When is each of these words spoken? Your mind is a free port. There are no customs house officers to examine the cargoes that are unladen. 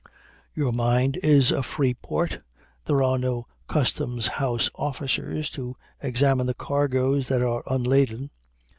Your 0.55 0.71
mind 0.71 1.19
is 1.21 1.51
a 1.51 1.61
free 1.61 1.93
port. 1.93 2.39
There 2.85 3.03
are 3.03 3.19
no 3.19 3.45
customs 3.67 4.25
house 4.25 4.67
officers 4.73 5.47
to 5.51 5.75
examine 6.01 6.47
the 6.47 6.55
cargoes 6.55 7.27
that 7.27 7.43
are 7.43 7.61
unladen. 7.69 8.31